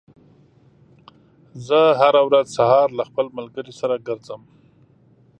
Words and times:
زه 1.67 1.79
هره 2.01 2.21
ورځ 2.27 2.45
سهار 2.57 2.87
له 2.97 3.03
خپل 3.09 3.25
ملګري 3.37 3.73
سره 3.79 3.95
ګرځم. 4.07 4.41